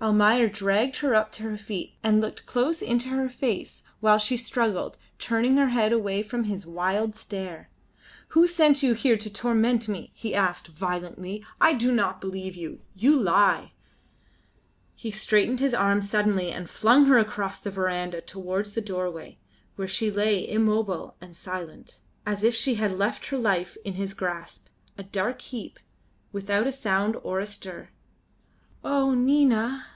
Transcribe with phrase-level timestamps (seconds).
[0.00, 4.36] Almayer dragged her up to her feet and looked close into her face while she
[4.36, 7.68] struggled, turning her head away from his wild stare.
[8.28, 11.44] "Who sent you here to torment me?" he asked, violently.
[11.60, 12.80] "I do not believe you.
[12.94, 13.72] You lie."
[14.94, 19.40] He straightened his arm suddenly and flung her across the verandah towards the doorway,
[19.74, 24.14] where she lay immobile and silent, as if she had left her life in his
[24.14, 25.80] grasp, a dark heap,
[26.30, 27.88] without a sound or a stir.
[28.84, 29.12] "Oh!
[29.12, 29.86] Nina!"